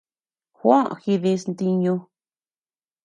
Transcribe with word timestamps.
Juó 0.57 0.79
jidis 1.03 1.43
ntiñu. 1.49 1.95